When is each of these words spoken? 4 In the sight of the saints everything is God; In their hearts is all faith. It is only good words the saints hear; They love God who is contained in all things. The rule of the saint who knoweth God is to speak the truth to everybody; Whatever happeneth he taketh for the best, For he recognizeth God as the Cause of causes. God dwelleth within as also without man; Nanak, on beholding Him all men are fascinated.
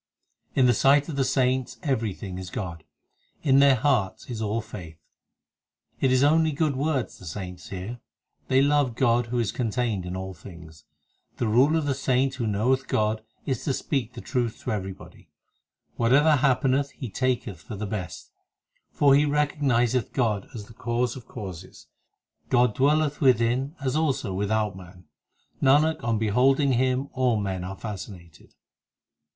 4 0.55 0.61
In 0.61 0.65
the 0.65 0.73
sight 0.73 1.07
of 1.09 1.15
the 1.15 1.23
saints 1.23 1.77
everything 1.83 2.39
is 2.39 2.49
God; 2.49 2.83
In 3.43 3.59
their 3.59 3.75
hearts 3.75 4.31
is 4.31 4.41
all 4.41 4.59
faith. 4.59 4.97
It 5.99 6.11
is 6.11 6.23
only 6.23 6.51
good 6.51 6.75
words 6.75 7.19
the 7.19 7.25
saints 7.25 7.69
hear; 7.69 7.99
They 8.47 8.63
love 8.63 8.95
God 8.95 9.27
who 9.27 9.37
is 9.37 9.51
contained 9.51 10.07
in 10.07 10.15
all 10.15 10.33
things. 10.33 10.85
The 11.37 11.47
rule 11.47 11.75
of 11.77 11.85
the 11.85 11.93
saint 11.93 12.33
who 12.33 12.47
knoweth 12.47 12.87
God 12.87 13.21
is 13.45 13.63
to 13.65 13.75
speak 13.75 14.13
the 14.13 14.21
truth 14.21 14.61
to 14.61 14.71
everybody; 14.71 15.29
Whatever 15.97 16.37
happeneth 16.37 16.89
he 16.93 17.07
taketh 17.07 17.61
for 17.61 17.75
the 17.75 17.85
best, 17.85 18.31
For 18.91 19.13
he 19.13 19.25
recognizeth 19.27 20.13
God 20.13 20.47
as 20.55 20.65
the 20.65 20.73
Cause 20.73 21.15
of 21.15 21.27
causes. 21.27 21.85
God 22.49 22.73
dwelleth 22.73 23.21
within 23.21 23.75
as 23.79 23.95
also 23.95 24.33
without 24.33 24.75
man; 24.75 25.03
Nanak, 25.61 26.03
on 26.03 26.17
beholding 26.17 26.71
Him 26.73 27.09
all 27.13 27.37
men 27.39 27.63
are 27.63 27.77
fascinated. 27.77 28.55